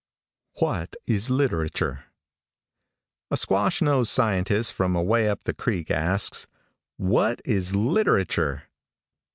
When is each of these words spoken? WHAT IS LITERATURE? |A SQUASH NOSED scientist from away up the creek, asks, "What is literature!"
WHAT 0.53 0.95
IS 1.05 1.29
LITERATURE? 1.29 2.05
|A 3.29 3.37
SQUASH 3.37 3.83
NOSED 3.83 4.11
scientist 4.11 4.73
from 4.73 4.95
away 4.95 5.29
up 5.29 5.43
the 5.43 5.53
creek, 5.53 5.91
asks, 5.91 6.47
"What 6.97 7.39
is 7.45 7.75
literature!" 7.75 8.63